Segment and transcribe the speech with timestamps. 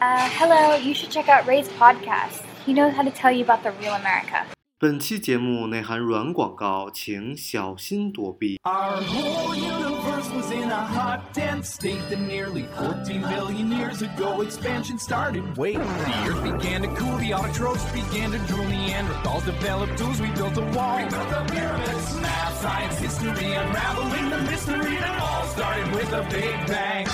[0.00, 2.43] Uh, hello, you should check out Ray's podcast.
[2.65, 4.45] He knows how to tell you about the real America.
[4.79, 8.57] 本期节目内含软广告，请小心躲避。
[8.63, 14.41] Our whole universe was in a hot, dense state that nearly 14 billion years ago
[14.41, 15.43] expansion started.
[15.55, 20.31] Wait, the earth began to cool, the autotrophs began to drool, Neanderthals developed tools, we
[20.31, 20.97] built a wall.
[20.97, 26.23] We built the pyramids, math, science, history, unraveling the mystery that all started with a
[26.31, 27.05] big bang.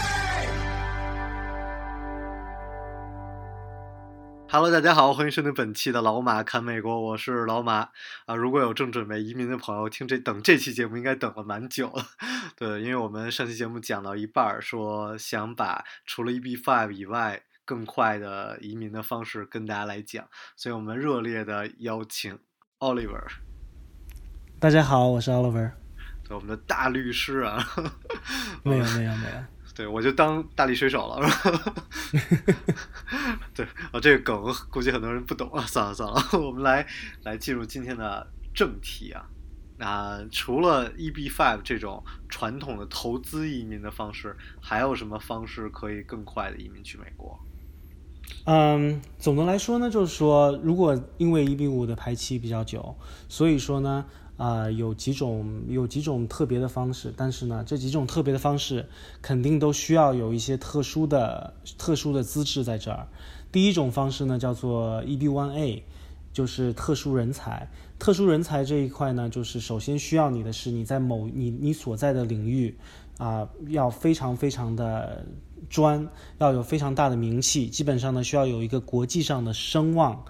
[4.49, 7.89] Hello，大家好，欢迎收听本期的老马看美国，我是老马
[8.25, 8.33] 啊。
[8.33, 12.05] 如果有正准备移民的朋友，听这等这期节目应该等了蛮久了。
[12.55, 22.39] 对，因为我们上期节目讲到一半儿，说想把除了 EB Five 以外更快的移民的方式跟大家来讲，所以我们热烈的邀请
[22.79, 23.25] Oliver，
[24.61, 25.73] 大家好，我是 Oliver。
[26.23, 27.61] 对，我们的大律师啊。
[28.63, 29.43] 没有没有没有，
[29.77, 31.29] 对，我就当大力水手了，
[33.53, 36.83] 对，啊，这个梗估计很多人不懂啊，算了算了， 我们来
[37.21, 39.29] 来进入今天的正题啊。
[39.77, 47.39] 那除了 EB5 这种传统的投资移民的方式，还有什么方式可以更快的移民去美国？
[48.45, 52.97] 嗯，总的来说呢，就是说，如果因为 EB 五的排期比较久，
[53.29, 54.03] 所以说呢，
[54.37, 58.87] 啊、有几种有几种特别的方式，但是呢，这几种特别的方式
[59.21, 63.07] 肯定都需要有一些特殊的特殊的资质在这儿。
[63.51, 65.83] 第一种方式呢，叫做 EB one A，
[66.31, 67.67] 就是特殊人才。
[67.97, 72.77] 特殊人才这一块呢，就是首先需要你的是你在某你你所在的领域
[73.17, 75.25] 啊、要非常非常的
[75.67, 76.07] 专，
[76.37, 80.23] 要有非常大的名气，基本上呢需要有一个国际上的声望。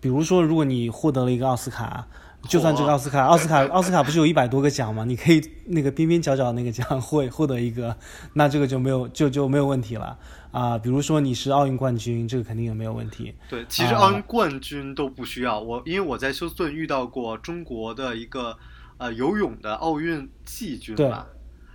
[0.00, 2.06] 比如说，如果你获得了一个奥斯卡，
[2.42, 5.04] 就算这个奥斯卡，奥斯卡，奥斯卡不是有一百多个奖吗？
[5.04, 7.96] 你可以那个边边角角那个奖获获得一个，
[8.34, 10.16] 那这个就没有就就没有问题了
[10.50, 13.34] 啊、比如说你是奥运冠军，这个肯定也没有问题。
[13.50, 18.56] 对，其实啊奥运冠军都不需要我，因为我在休斯顿遇到过中国的一个
[18.96, 21.26] 呃游泳的奥运季军吧，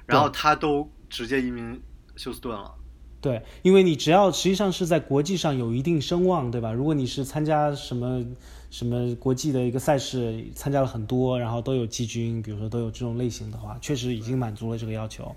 [0.07, 1.79] 然后他都直接移民
[2.15, 2.73] 休斯顿了。
[3.23, 6.73] 对，因为你只要实际上是在国际上有一定声望，对吧？
[6.73, 8.21] 如果你是参加什么
[8.69, 15.33] 什么国际的一个赛事，参加了很多，然后都有季军，比如说都有这种类型的话，确实已经满足了这个要求。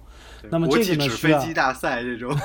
[0.51, 2.37] 那么这个呢需要飞机大赛这种，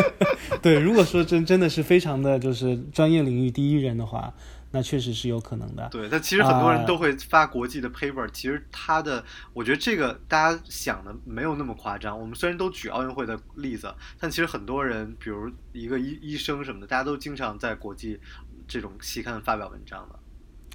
[0.60, 4.34] 对，如果说真真的是非常的就是专业领域第一人的话，
[4.72, 5.88] 那确实是有可能的。
[5.90, 9.22] 对，但其实很多人啊都会发国际的 paper，、其实他的，
[9.52, 12.18] 我觉得这个大家想的没有那么夸张。
[12.18, 18.18] 我们虽然都举奥运会的例子，但其实很多人，比如一个医医生什么的，大家都经常在国际
[18.66, 20.18] 这种期刊发表文章的。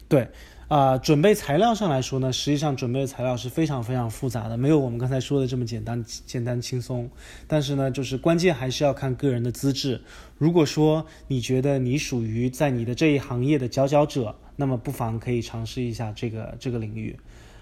[0.08, 0.32] 对，
[0.68, 7.10] 啊、准备材料上来说呢，实际上准备的材料是非常非常复杂的，没有我们刚才说的这么简单简单轻松。
[7.48, 10.02] 但是呢，就是关键还是要看个人的资质。
[10.38, 17.18] 如果说你觉得你属于在你的这一行业的佼佼者，那么不妨可以尝试一下这个这个领域。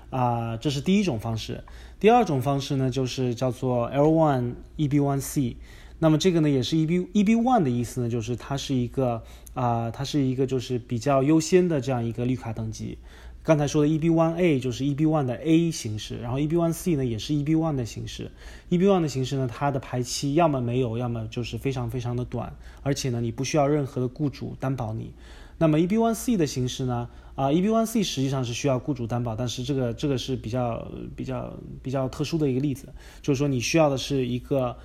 [0.10, 1.64] 啊、这是第一种方式。
[2.00, 5.58] 第二种方式呢，就是叫做 L1 EB1 C。
[6.00, 9.24] 那么这个呢，也是 EB EB one 的意思呢，就是它是一个
[9.54, 12.98] 啊、它是一个就是比较优先的这样一个绿卡等级。
[13.44, 17.76] 刚才说的 EB one A 就是 EB one 的 A 形式，然后 EB one C 呢也是 EB one
[17.76, 18.32] 的形式。
[18.70, 25.14] EB one 的形式呢，它的排期要么没有，要么就是非常非常的短，而且呢，你不需要任何的雇主担保你。
[25.58, 27.08] 那么 EB one C 的形式呢？
[27.36, 32.88] 啊、e b one C 实际上是需要雇主担保，但是这个这个是比较比较比较特殊的一个例子，
[33.22, 34.76] 就是说你需要的是一个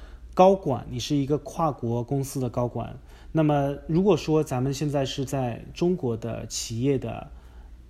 [0.41, 2.99] 高管，你是一个跨国公司的高管。
[3.31, 7.29] 那么如果说咱们现在是在中国的企业的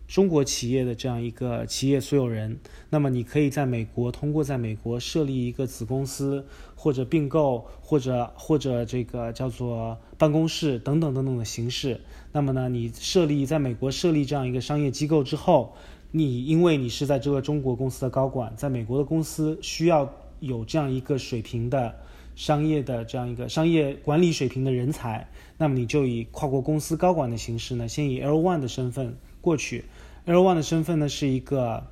[0.09, 6.45] 中国企业的这样一个企业所有人，那么你可以在美国通过在美国设立一个子公司，
[6.75, 12.01] 或者并购，或者或者这个叫做办公室等等等等的形式。
[12.33, 15.73] 那么呢，你设立在美国设立这样一个商业机构之后，
[16.11, 21.95] 你因为你是在这个中国公司的高管，在美国的公司需要有这样一个水平的
[22.41, 25.29] 商业的这样一个商业管理水平的人才，
[25.59, 29.85] 那么你就以跨国公司高管的形式呢，先以 L one 的身份过去。
[30.25, 31.87] L one 的身份呢是一个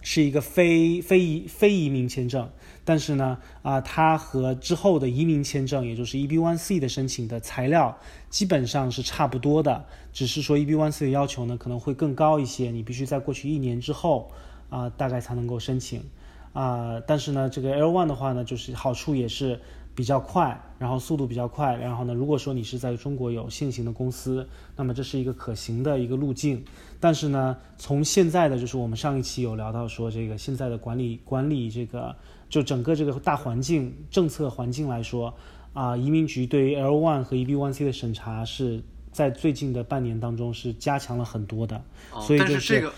[0.00, 2.48] 是一个非非移非移民签证，
[2.84, 7.98] 但是呢啊、它和之后的移民签证，也就是 EB one C 的申请的材料
[8.30, 14.30] 基本上是差不多的，只是说 EB one C 的要求呢可能会更高一些，你必须在过去一年之后
[14.70, 16.04] 啊、大概才能够申请
[16.52, 19.58] 啊、但是呢这个 L one 的话呢，就是好处也是
[19.94, 24.46] 比较快，然后速度比较快，然后呢，如果说你是在中国有现行的公司，
[24.76, 26.64] 那么这是一个可行的一个路径。
[26.98, 32.14] 但是呢，从现在的就是我们上一期有聊到说，这个现在的管理管理这个
[32.48, 35.34] 就整个这个大环境政策环境来说，
[35.72, 41.76] 啊、移民局对于 L one 和 EB one C 的审查是在最近的半年当中是加强了很多的，
[42.12, 42.92] 哦所以就但是这个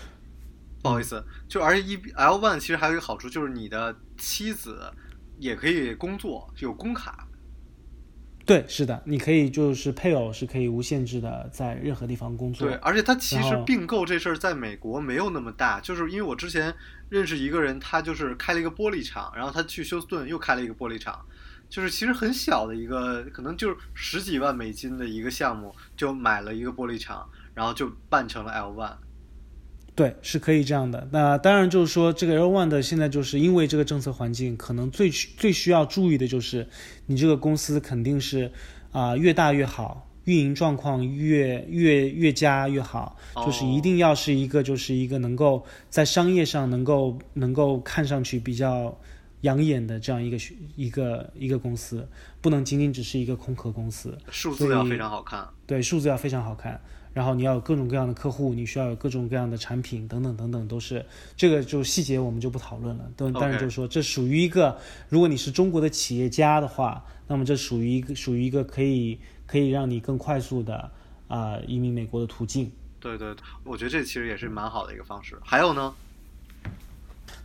[0.85, 4.79] 不好意思，就而且 E L one 其实还有一个好处，就是你的妻子
[5.39, 7.27] 也可以工作，有工卡。
[8.45, 12.67] 对，是的，你可以就是配偶是可以无限制的在任何地方工作。
[12.67, 16.71] 对，而且它其实并购这事儿在美国没有那么大，就是因为我之前
[17.09, 21.25] 认识一个人，他就是开了一个玻璃厂，然后他去休斯顿又开了一个玻璃厂，
[21.67, 28.95] 就是其实很小的一个，可能就是十几万美金的一个项目，就买了一个玻璃厂，然后就办成了 L one。
[29.95, 31.07] 对，是可以这样的。
[31.11, 36.67] 那当然就是说，这个 L one 的现在就是因为这个政策环境，可能最需最需要注意的就是，
[37.05, 38.51] 你这个公司肯定是
[38.91, 48.97] 啊、越大越好，运营状况越越越佳越好，就是一定要是一个就是一个能够在商业上能够能够看上去比较
[49.41, 50.37] 养眼的这样一个
[50.75, 52.07] 一个一个公司，
[52.41, 54.17] 不能仅仅只是一个空壳公司。
[54.29, 55.47] 数字要非常好看。
[55.65, 56.81] 对，数字要非常好看，
[57.15, 61.03] 然后你要有各种各样的客户，你需要有各种各样的产品等等等等，都是
[61.37, 63.09] 这个就细节我们就不讨论了。
[63.15, 64.77] 但但是就是说，这属于一个，
[65.07, 69.17] 如果你是中国的企业家的话，那么这属于一个属于一个可以
[69.47, 70.91] 可以让你更快速的
[71.29, 72.69] 啊、移民美国的途径。
[72.99, 73.33] 对对，
[73.63, 75.37] 我觉得这其实也是蛮好的一个方式。
[75.41, 75.93] 还有呢，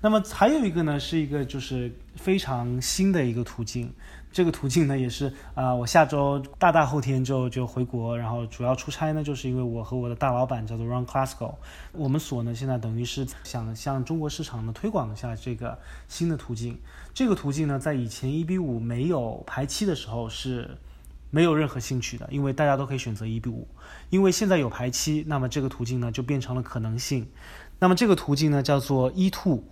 [0.00, 3.92] 那么还有一个呢，是一个就是非常新的一个途径。
[4.32, 11.54] 这个途径呢，也是啊、我下周大大后天就就回国，然后主要出差呢，就是因为我和我的大老板叫做 Ron Classical，
[11.92, 15.78] 我们所呢现在等于是想向中国市场呢推广一下这个
[16.08, 16.78] 新的途径。
[17.12, 20.78] 这个途径呢，在以前 EB 五没有排期的时候是
[21.30, 23.66] 没有任何兴趣的，因为大家都可以选择 EB 五。
[24.10, 27.28] 因为现在有排期，那么这个途径呢就变成了可能性。
[27.80, 29.64] 那么这个途径呢叫做 E two。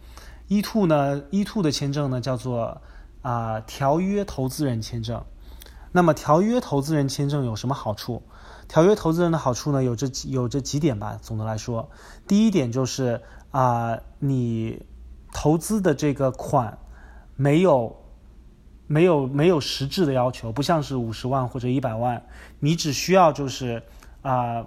[0.49, 2.81] E two 呢，E two 的签证呢叫做
[3.23, 5.25] 啊、条约投资人签证。
[5.93, 8.23] 那么条约投资人签证有什么好处？
[8.69, 11.19] 条约投资人的好处呢有这有这几点吧。
[11.21, 11.91] 总的来说，
[12.27, 14.85] 第一点就是啊、你
[15.33, 16.79] 投资的这个款
[17.35, 17.97] 没有
[18.87, 22.27] 没有没有实质的要求，不像是五十万或者一百万，
[22.61, 23.83] 你只需要就是
[24.21, 24.67] 啊、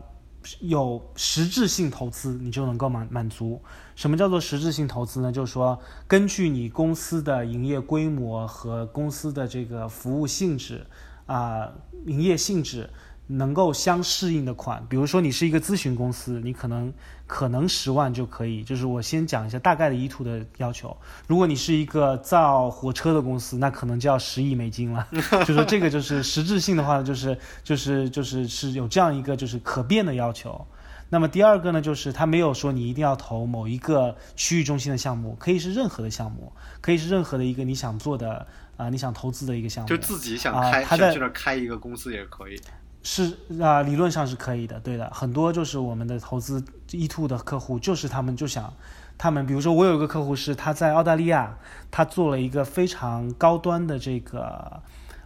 [0.60, 3.62] 有实质性投资，你就能够满满足。
[3.96, 5.32] 什么叫做实质性投资呢？
[5.32, 10.86] 就是说，根据你公司的营业规模和公司的这个服务性质
[11.28, 11.72] 啊、
[12.06, 12.90] 营业性质
[13.32, 14.86] 能够相适应的款。
[14.88, 16.94] 比如说，你是一个咨询公司，你可能
[17.28, 18.64] 可能十万就可以。
[18.64, 20.96] 就是我先讲一下大概的 E two 的要求。
[21.28, 25.08] 如果你是一个造火车的公司，那可能就要十亿美金了。
[25.46, 30.66] 就说这个就是实质性的话，就是就是就是是有这样一个就是可变的要求。
[31.10, 38.48] 那么第二个呢，就是他没有说你一定要投某一个区域中心的项目，可以是任何的项目，可以是任何的一个你想做的
[38.78, 39.90] 啊、你想投资的一个项目。
[39.90, 42.60] 就自己想啊开，他在想去那开一个公司也可以。
[43.04, 45.10] 是啊、理论上是可以的，对的。
[45.14, 48.72] 很多就是我们的投资 E two 的客户，就是他们就想，
[49.18, 51.58] 他们比如说我有一个客户是他在澳大利亚，
[51.90, 54.82] 他做了一个非常高端的这个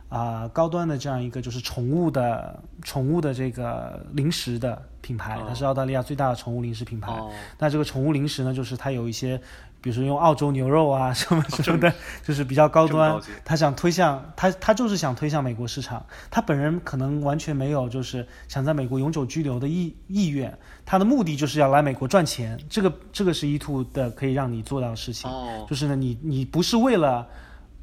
[0.08, 7.12] 啊、高端的这样一个就是宠物的宠物的这个零食的品牌，它是澳大利亚最大的宠物零食品牌。
[7.12, 7.30] 哦，
[7.60, 9.42] 那这个宠物零食呢，就是它有一些，
[9.86, 11.94] 比如说用澳洲牛肉啊 什么什么的，
[12.24, 13.22] 就是比较高端高。
[13.44, 16.04] 他想推向他，他就是想推向美国市场。
[16.32, 22.60] 他本人可能完全没有就是想在美国永久居留的意意愿，他的目的就是要来美国赚钱。
[22.68, 25.30] 这个这个是 E two 的可以让你做到的事情。
[25.30, 27.28] 哦，就是呢，你你不是为了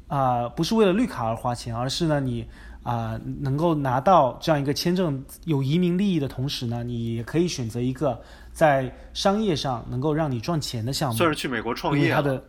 [0.09, 2.45] 啊、不是为了绿卡而花钱，而是呢你
[2.83, 8.21] 啊、能够拿到这样一个签证，有移民利益的同时呢，你也可以选择一个
[8.53, 11.17] 在商业上能够让你赚钱的项目。
[11.17, 12.15] 算是去美国创业啊。
[12.15, 12.41] 它的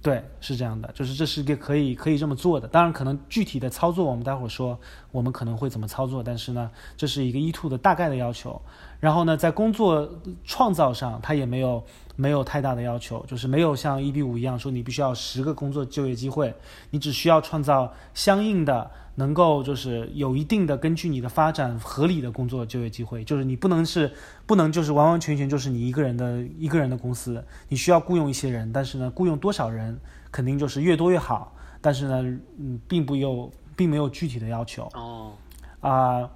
[0.00, 2.68] 对是这样的，就是这是一个可以可以这么做的。
[2.68, 4.78] 当然，可能具体的操作我们待会儿说，
[5.10, 6.22] 我们可能会怎么操作。
[6.22, 8.60] 但是呢，这是一个 E two 的大概的要求。
[9.00, 10.08] 然后呢，在工作
[10.44, 11.82] 创造上，它也没有
[12.16, 16.54] 没有太大的要求，就是没有像一比五一样说你必须要十个工作就业机会，
[16.90, 24.12] 你只需要创造相应的能够就是有一定的根据你的发展合理的工作就业机会，就是你不能是
[24.46, 29.98] 不能就是完完全全就是你一个人的一个人的公司，你需要雇佣一些人，但是呢，雇佣多少人
[30.30, 32.22] 肯定就是越多越好，但是呢，
[32.58, 34.88] 嗯，并不有并没有具体的要求。
[34.94, 35.32] 哦，
[35.80, 36.30] 啊、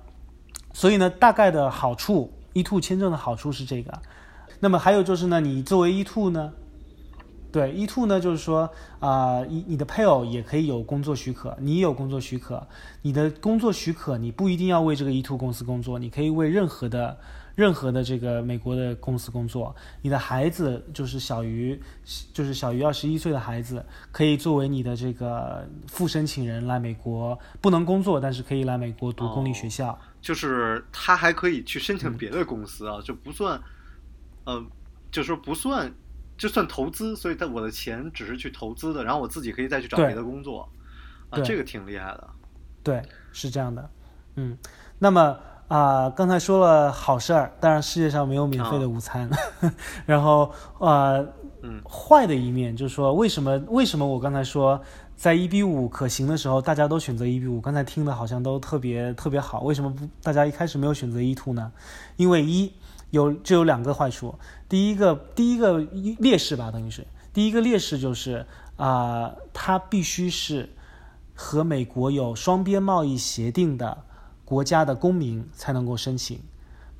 [0.72, 3.92] 所以呢，大概的好处，E two 签证的好处是这个。
[4.60, 6.52] 那么还有就是呢，你作为 E two 呢，
[7.52, 12.66] 对，E two 呢，就是说啊，你、你的配偶也可以有工作许可，你有工作许可。
[13.02, 17.16] 你的工作许可，你不一定要为这个 E two 公司工作，你可以为任何的、
[17.54, 19.74] 任何的这个美国的公司工作。
[20.02, 21.80] 你的孩子就是小于，
[22.34, 29.98] 就是小于二十一岁的孩子，可以作为你的这个副申请人来美国，不能工作，但是可以来美国读公立学校。
[30.20, 33.58] 就是他还可以去申请别的公司啊，就不算，
[34.48, 34.64] 呃，
[35.12, 35.92] 就说不算，
[36.38, 40.66] 就算投资，所以他我的钱只是去投资的，然后我自己可以再去找别的工作，
[41.28, 42.26] 啊，这个挺厉害的。
[42.82, 43.90] 对，是这样的，
[44.36, 44.56] 嗯，
[44.98, 45.38] 那么
[45.68, 49.28] 啊、刚才说了好事儿，当然世界上没有免费的午餐，
[50.06, 51.18] 然后呃，
[51.60, 54.80] 嗯坏的一面就是说，为什么为什么我刚才说
[55.14, 57.60] 在一比五可行的时候，大家都选择一比五？
[57.60, 61.70] 刚才听的好像都特别特别好，为什么不大家一开始没有选择一 two 呢？
[62.16, 62.72] 因为一
[63.10, 64.34] 有就有两个坏处，
[64.68, 65.78] 第一个第一个
[66.18, 68.46] 劣势吧，等于是第一个劣势就是
[68.76, 70.68] 啊、它必须是
[71.34, 73.98] 和美国有双边贸易协定的
[74.44, 76.40] 国家的公民才能够申请。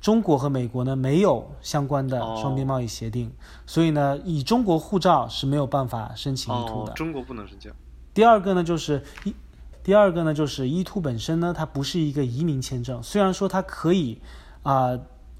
[0.01, 3.29] 中国和美国呢没有相关的哦双边贸易协定，
[3.65, 7.69] 所以呢，以中国护照是没有办法申请 E two 的。，哦中国不能申请。
[8.13, 9.35] 第二个呢，就是一，
[9.83, 14.21] 第二个呢，就是 E two 本身呢，它不是一个移民签证，虽然说它可以
[14.63, 14.97] 啊、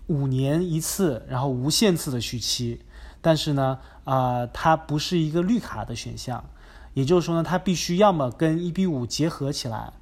[0.09, 2.81] 五年一次，然后无限次的续期，
[3.21, 6.43] 但是呢啊、它不是一个绿卡的选项，
[6.93, 9.93] 也就是说呢，它必须要么跟 E B 五结合起来。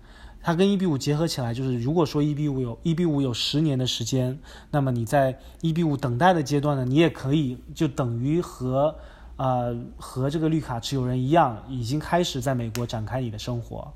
[0.41, 4.39] 它跟 E B 五结合起来，就是如果说 E B 五有 E B 五有十年的时间，
[4.71, 8.95] 那么你在 E B 五等待的阶段呢，你也可以就等于和
[9.35, 13.93] 呃和这个绿卡持有人一样，已经开始在美国展开你的生活。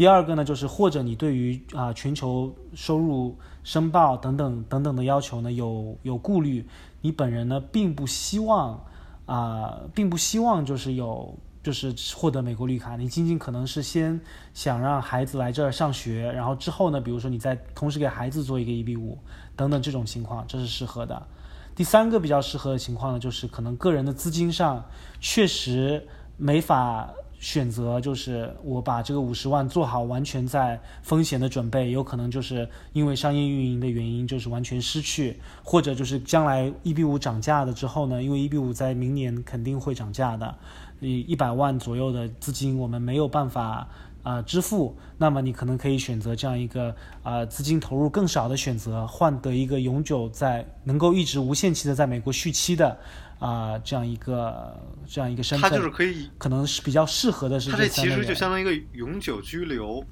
[0.00, 6.66] 第二个呢，就是或者你对于啊、全球收入申报等等等等的要求呢有有顾虑，
[7.02, 8.82] 你本人呢并不希望
[9.26, 14.18] 啊、并不希望就是有就是获得美国绿卡，你仅仅可能是先
[14.54, 19.18] 想让孩子来这儿上学，然后之后呢，比如说你再同时给孩子做一个 EB 五
[19.54, 21.26] 等等这种情况，这是适合的。
[21.74, 24.82] 第三个比较适合的情况呢，就是可能个人的资金上
[25.20, 27.10] 确实没法
[27.40, 40.54] 选择，就是我把这个五十万做好，完全在风险的准备，有可能就是因为商业运营的原因，就是完全失去，或者就是将来 EB 五涨价了之后呢，因为 EB 五在明年肯定会涨价的，
[41.00, 43.88] 你一百万左右的资金我们没有办法。
[44.22, 52.98] 啊、支付，那么你可能可以选择这样一个啊、资金投入更少的选择，换得一个永久在能够一直无限期的在美国续期的
[53.40, 60.04] 啊、这样一个这样一个身份他份，就是可以，可能是比较适合的是他这其实就相当于一个永久居留。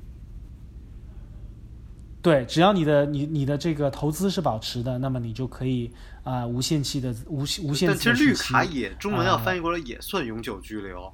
[2.20, 5.90] 对，只要你的你你的这个投资是保持的，那么你就可以
[6.24, 11.12] 啊、无限期的无无限但其实绿卡也中文要啊翻译过来也算永久居留。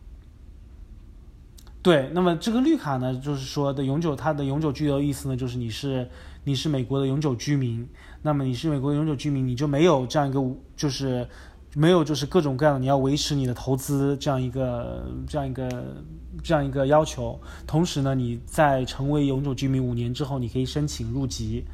[1.83, 6.09] 对，那么这个绿卡呢，就是说的永久，它的永久居留意思呢，就是你是
[6.45, 7.87] 你是美国的永久居民，
[8.23, 10.41] 那么你是美国的永久居民，你就没有这样一个
[10.75, 11.29] 就是
[11.77, 15.97] 没有就是各种各样的你要维持你的投资这样一个这样一个
[16.43, 17.41] 这样一个要求。
[17.67, 21.65] 同时呢，你在成为永久居民五年之后，你可以申请入籍，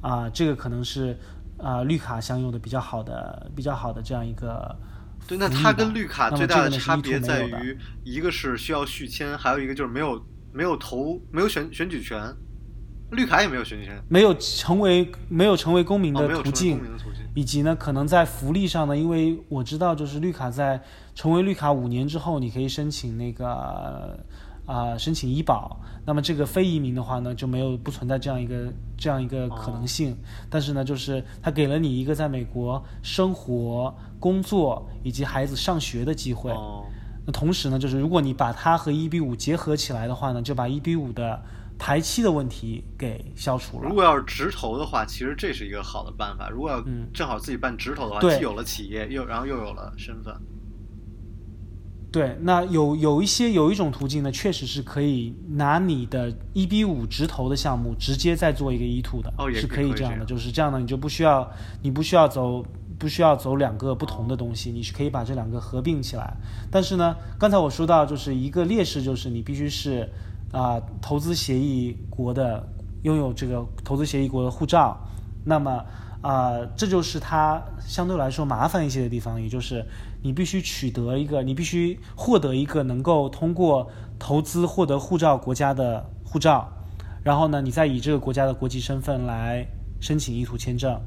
[0.00, 1.18] 啊、这个可能是
[1.58, 4.74] 啊、绿卡享有的比较好的比较好的这样一个。
[5.28, 10.20] 对，那它跟绿卡最大的差别在于，一个是需要续签，还有一个就是没有
[10.52, 12.20] 没有投没有选选举权，
[13.12, 16.80] 绿卡也没有选举权，没有成为没有成为公民哦，的途径。
[17.34, 20.78] 以及呢，可能在福利上呢，因为我知道，就是绿卡在
[21.14, 24.18] 成为绿卡五年之后，你可以申请那个
[24.66, 25.80] 啊、申请医保。
[26.04, 30.14] 那么这个非移民的话呢，就没有不存在这样一个这样一个可能性。
[30.50, 36.50] 但是呢，就是他给了你一个在美国生活、工作以及孩子上学的机会。
[36.50, 36.84] 哦，
[37.24, 41.40] 那同时呢，就是如果你把它和 EB 五结合起来的话呢，就把 EB 五的
[41.82, 43.94] 排期的问题给消除了如。
[43.96, 46.48] 果要是直投的话，其实这是一个好的办法。
[46.48, 50.32] 如果要嗯正好自己办直投的话，对既有了企业，又然后又有了身份。
[52.12, 60.24] 对，那有有一些有一种途径呢，确实是可以拿你的一比五直投的项目，直接再做一个 E two 的，哦也是可以这样可以这样的。
[60.24, 61.50] 就是这样的，你就不需要
[61.82, 62.64] 你不需要走
[62.96, 66.36] 不需要走两个不同的东西，你是可以把这两个合并起来。
[66.70, 70.08] 但是呢，刚才我说到就是一个劣势，就是你必须是
[70.52, 72.64] 啊、投资协议国的
[73.02, 74.96] 拥有这个投资协议国的护照，
[75.44, 75.84] 那么
[76.20, 79.84] 啊、这就是它相对来说麻烦一些的地方，也就是
[80.22, 83.90] 你必须取得一个，你必须获得一个能够通过
[84.20, 86.70] 投资获得护照国家的护照，
[87.24, 89.66] 然后呢，你再以这个国家的国籍身份来
[90.00, 91.00] 申请意图签证，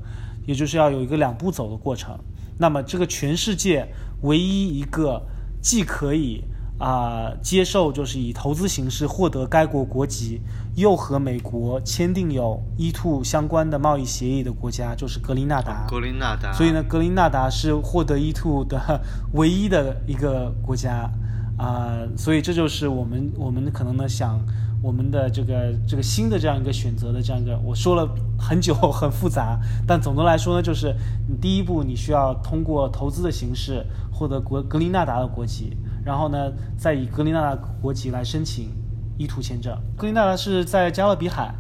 [0.46, 2.20] 也就是要有一个两步走的过程。
[2.58, 3.88] 那么，这个全世界
[4.24, 5.22] 唯一一个
[5.62, 6.44] 既可以
[6.78, 10.42] 啊、接受就是以投资形式获得该国国籍，
[10.76, 15.86] 又和美国签订有 E two 相关的贸易协议的国家，就是格林纳达。
[15.88, 16.52] 格林纳达。
[16.52, 19.02] 所以呢，格林纳达是获得 E two 的
[19.34, 21.10] 唯一的一个国家
[21.58, 24.38] 啊、所以这就是我们我们可能呢想
[24.84, 30.94] 我们的这个这个新的这样一个选择的这样一个，我说了很久很复杂，但总的来说呢，就是
[31.30, 38.70] 你第一步你需要通过投资的形式获得国格林纳达的国籍，然后呢再以格林纳达国籍来申请
[39.18, 39.76] E two 签证。
[39.98, 41.54] 格林纳达是在加勒比海。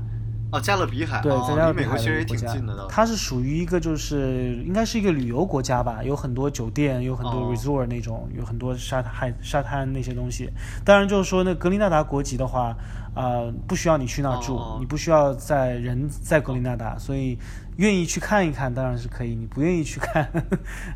[0.51, 2.87] 哦，加勒比海，对，哦在加勒比海其实也挺近的。
[2.87, 10.49] 它是属于一个就是应该是一个旅游国家吧，有很多酒店，有很多哦 resort 那种，有很多沙海沙滩那些东西。
[10.85, 12.73] 当然就是说，那格林纳达国籍的话，
[13.15, 17.39] 呃，不需要你去那儿住，哦你不需要在人在格林纳达，所以
[17.77, 19.33] 愿意去看一看当然是可以。
[19.33, 20.29] 你不愿意去看，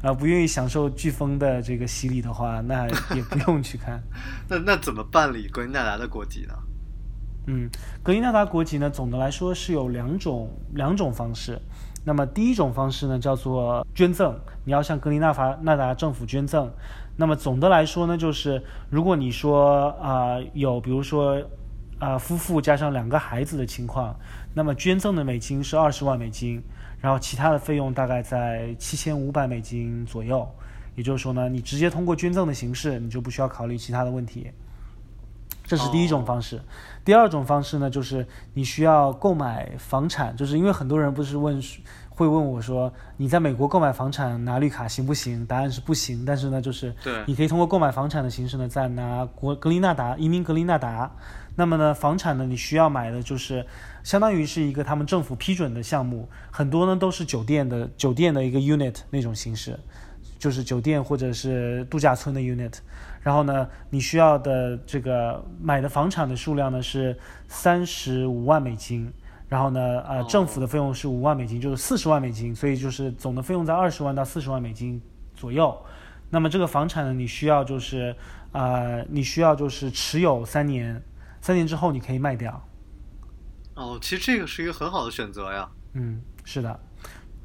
[0.03, 4.03] 啊、 不愿意享受飓风的这个洗礼的话，那也不用去看。
[4.49, 6.53] 那那怎么办理格林纳达的国籍呢？
[7.47, 7.69] 嗯，
[8.03, 11.59] 格林纳达国籍呢，总的来说是有两种两种方式。
[12.05, 16.71] 那么第一种方式呢，叫做捐赠，你要向格林纳法纳达政府捐赠。
[17.17, 21.41] 那么总的来说呢，就是如果你说啊、有比如说
[21.99, 24.17] 啊、夫妇加上两个孩子的情况，
[24.53, 26.63] 那么捐赠的美金是二十万美金，
[27.01, 30.49] 然后其他的费用大概在七千五百美金左右。
[30.95, 34.49] 也就是说呢，你直接通过捐赠的形式，你就不需要考虑其他的问题。
[35.69, 36.59] 这是第一种方式。
[37.05, 41.61] 第二种方式呢，就是你需要购买房产，就是因为很多人不是问
[42.09, 45.45] 会问我说，你在美国购买房产拿绿卡行不行？
[45.45, 46.25] 答案是不行。
[46.25, 46.91] 但是呢，就是
[47.27, 51.11] 你可以通过购买房产的形式呢，再拿国格林纳达移民格林纳达。
[51.55, 53.63] 那么呢，房产呢，你需要买的就是
[54.03, 59.79] 相当于是一个他们政府批准的项目，很多呢都是酒店的酒店的一个 unit 那种形式。
[60.39, 62.73] 就是酒店或者是度假村的 unit，
[63.21, 69.11] 然后呢，你需要的这个买的房产的数量呢是三十五万美金，
[69.47, 75.01] 然后呢，呃，政府的费用是五万美金，就是四十万美金，所以就是总的费用在二十万到四十万美金
[75.35, 75.75] 左右。
[76.29, 78.15] 那么这个房产呢，你需要就是
[78.51, 81.01] 呃，你需要就是持有三年，
[81.41, 82.61] 三年之后你可以卖掉。
[83.73, 85.67] 哦，其实这个是一个很好的选择呀。
[85.93, 86.79] 嗯，是的，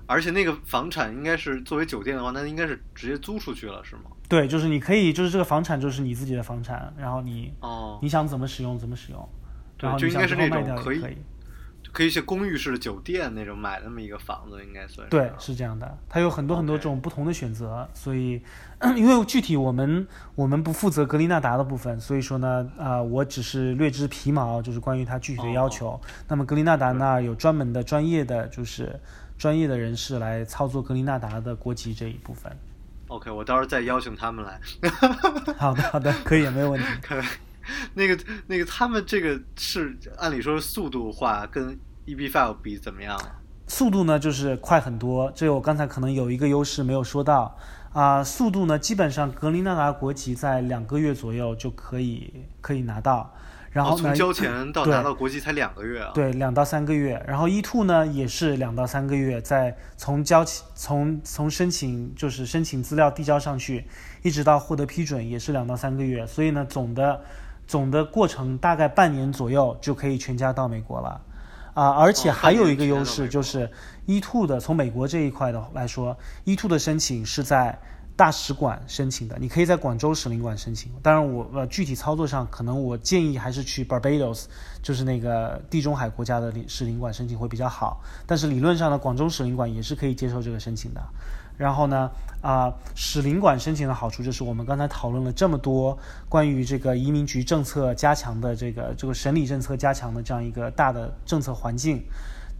[0.07, 4.03] 而且那个房产应该是作为酒店的话，那应该是直接租出去了，是吗？
[4.29, 9.29] 对，就是你可以，就是这个房产就是你自己的房产，然后你哦，你想怎么使用怎么使用，
[9.77, 11.17] 对然后就应该是那种可以可以。
[12.07, 15.11] 一些公寓式的酒店那种买那么一个房子，应该算是。
[15.11, 18.43] 对，是这样的，它有很多很多这种不同的选择，所以
[18.97, 26.01] 因为具体我们我们不负责格林纳达的部分，所以说呢，啊、我只是略知皮毛，就是关于它具体的要求。
[26.27, 28.99] 那么格林纳达那儿有专门的专业的就是
[29.39, 32.51] 专业的人士来操作格林纳达的国籍这一部分。
[33.09, 34.61] OK，我到时候再邀请他们来。
[35.59, 36.87] 好的，好的，可以，没有问题。
[37.03, 37.23] 看，
[37.95, 43.41] 那个那个，他们这个是按理说速度化跟 EB Five 比怎么样啊？
[43.67, 47.57] 速度呢就是快很多，这个我刚才可能有一个优势没有说到
[47.93, 53.33] 啊、速度呢基本上格林纳达国籍在两个月左右就可以可以拿到，
[53.75, 63.85] 然后从交钱到对拿到国籍才两个月啊？，对两到三个月，然后 E two 呢也是两到三个月，在从交起从从申请就是申请资料递交上去，
[64.23, 67.21] 一直到获得批准也是两到三个月，所以呢总的
[67.67, 71.21] 总的过程大概半年左右就可以全家到美国了。
[71.75, 73.69] 啊，而且哦还有一个优势就是
[74.07, 77.77] E two 的从美国这一块的来说，E two 的申请是在
[78.17, 80.93] 大使馆申请的，你可以在广州使领馆申请。
[81.03, 84.45] 当然我，呃具体操作上可能我建议还是去 Barbados，
[84.83, 88.01] 就是那个地中海国家的领使领馆申请会比较好。
[88.27, 91.03] 但是理论上呢，广州使领馆也是可以接受这个申请的。
[91.57, 95.97] 然后呢，啊、使领馆申请的好处就是我们刚才讨论了这么多
[96.29, 102.03] 关于这个移民局政策加强的这个这个审理政策加强的这样一个大的政策环境，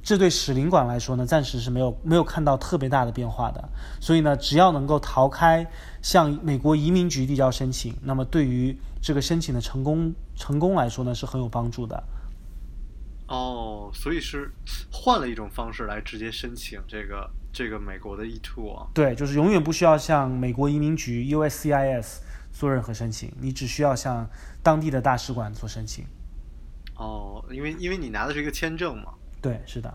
[0.05, 3.69] 这对使领馆来说呢，暂时是没有没有看到特别大的变化的。
[3.99, 5.67] 所以呢，只要能够逃开
[6.03, 12.05] 向美国移民局递交申请，那么对于这个申请的成功成功来说呢，是很有帮助的。
[13.29, 14.53] 哦，所以是
[14.93, 18.87] 换了一种方式来直接申请这个这个美国的 E two 啊。
[18.93, 22.19] 对，就是永远不需要向美国移民局 USCIS
[22.53, 24.29] 做任何申请，你只需要向
[24.63, 26.05] 当地的大使馆做申请。
[26.97, 29.15] 哦，因为因为你拿的是一个签证嘛。
[29.45, 29.93] 对，是的。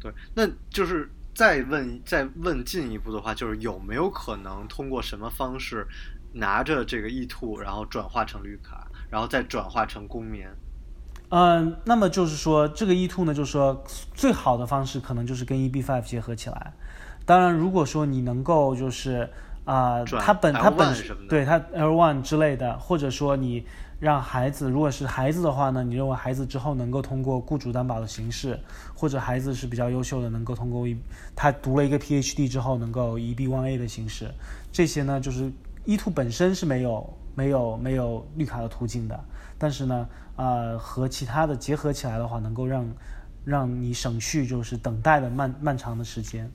[0.00, 5.86] 对，那就是再问再问进一步的话，就是有没有可能通过什么方式
[6.32, 10.46] 拿着这个 E two，然后转化成绿卡，然后再转化成公民？
[11.28, 16.72] 嗯，那么就是说，这个 E two 呢，就是说最好的方式可能就是跟 EB five 结合起来。
[17.26, 19.28] 当然，如果说你能够就是
[19.64, 20.94] 啊、转他本它本
[21.28, 23.66] 对它 L one 之类的，或者说你
[23.98, 28.60] 让孩子，如果是孩子的话呢，你认为孩子之后能够通过雇主担保的形式，
[28.94, 30.94] 或者孩子是比较优秀的，能够通过一
[31.34, 34.30] 他读了一个 PhD 之后能够 EB one A 的形式，
[34.70, 35.50] 这些呢就是
[35.86, 39.18] E two 本身是没有没有没有绿卡的途径的，
[39.56, 42.86] 但是呢，呃，和其他的结合起来的话，能够让
[43.44, 46.50] 让你省去就是等待的漫漫长的时间。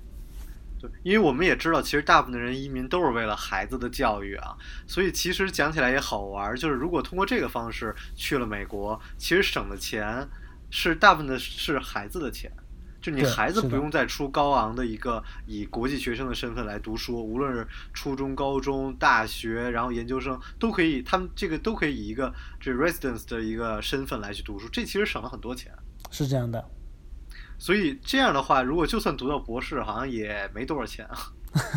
[0.82, 10.28] 对，因为我们也知道，其实大部分的人移民都是为了孩子的教育啊，所以其实讲起来也好玩儿，就是如果通过这个方式去了美国，其实省的钱
[10.72, 12.52] 是大部分的是孩子的钱，
[13.00, 25.72] 就你孩子不用再出高昂的一个以国际学生的身份来读书，无论是初中、高中、大学，然后研究生都可以，他们这个都可以以一个这 residence 的一个身份来去读书，这其实省了很多钱。
[26.10, 26.64] 是这样的，
[27.62, 31.16] 所以这样的话，如果就算读到博士，好像也没多少钱啊。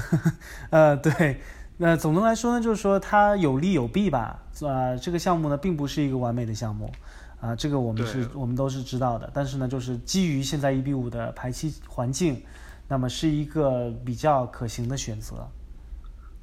[0.73, 1.39] 呃，对，
[1.77, 4.43] 那总的来说呢，就是说它有利有弊吧。
[4.63, 6.91] 呃，这个项目呢，并不是一个完美的项目，
[7.39, 9.31] 啊、这个我们是我们都是知道的。
[9.35, 12.43] 但是呢，就是基于现在一比五的排期环境，
[12.89, 15.47] 那么是一个比较可行的选择。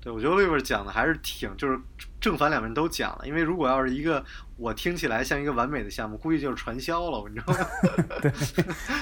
[0.02, 1.80] 对，我觉得 Oliver 讲的还是挺，就是
[2.20, 3.28] 正反两面都讲了。
[3.28, 4.26] 因为如果要是一个
[4.58, 7.60] 我听起来像一个完美的项目，估计就是传销了，你知道吗？
[8.20, 8.32] 对，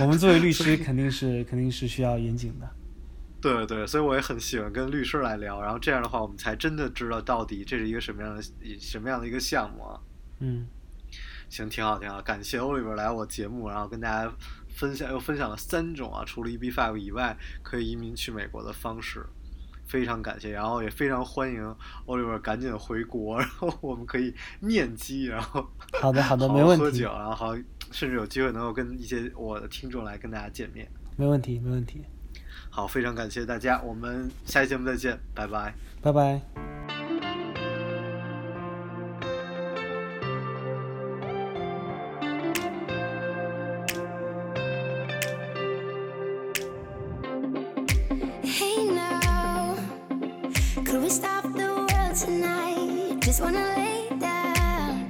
[0.01, 2.69] 我们作为律师，肯定是肯定是需要严谨的。
[3.41, 8.43] 对对，所以我也很喜欢跟律师来聊，然后这样的话，我们才真的知道到底这是一个什么样的
[8.77, 9.97] 什么样的一个项目啊。
[10.39, 10.67] 嗯，
[11.47, 14.29] 行，挺好挺好，感谢 Oliver 来我节目，然后跟大家
[14.67, 19.25] 分享又分享了三种啊，除了 EB5 以外可以移民去美国的方式，
[19.89, 21.75] 非常感谢，然后也非常欢迎
[22.05, 25.67] Oliver 赶紧回国，然后我们可以面基，然后
[25.99, 27.55] 好的好的没问题喝酒，然后好
[27.91, 30.87] 甚至有机会能够跟一些我的听众来跟大家见面。
[31.17, 32.05] 没问题，没问题。
[32.69, 35.73] 好，非常感谢大家，我们下期节目再见，拜拜。
[36.01, 36.78] 拜拜。
[52.19, 53.17] Tonight?
[53.21, 55.07] Just wanna lay down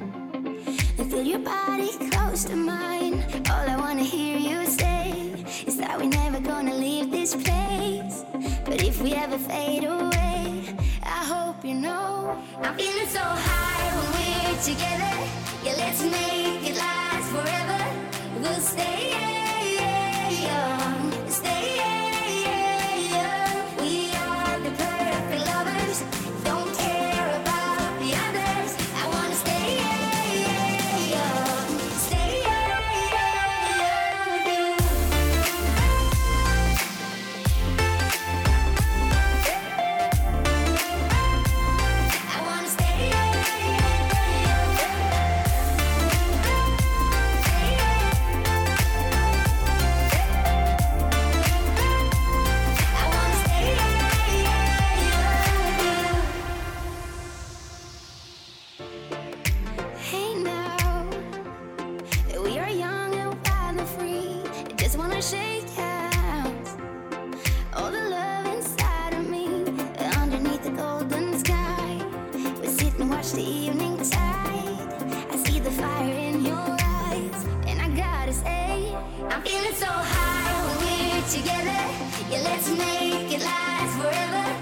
[0.97, 3.23] and feel your body close to mine.
[3.49, 5.33] All I wanna hear you say
[5.65, 8.23] is that we're never gonna leave this place.
[8.63, 14.07] But if we ever fade away, I hope you know I'm feeling so high when
[14.15, 15.15] we're together.
[15.63, 17.81] Yeah, let's make it last forever.
[18.39, 19.38] We'll stay
[82.29, 84.58] Yeah, let's make it last forever.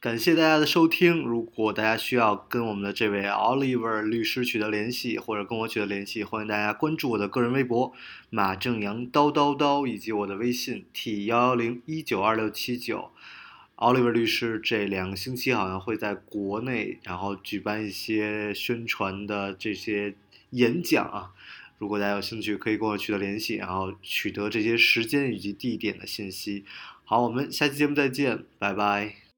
[0.00, 1.22] 感谢大家的收听。
[1.24, 7.92] 如果大家需要跟我们的这位 Oliver 律师取得联系，或者跟我取得联系，欢迎大家关注我的个人微博
[8.30, 13.10] 马正阳叨叨叨，以及我的微信 t 幺幺零一九二六七九。
[13.76, 20.14] Oliver 律师这两个星期好像会在国内，然后举办一些宣传的这些
[20.52, 21.32] 演讲啊，
[21.76, 26.64] 如果大家有兴趣，可以跟我取得联系，然后取得这些时间以及地点的信息。
[27.04, 29.29] 好，我们下期节目再见，拜拜。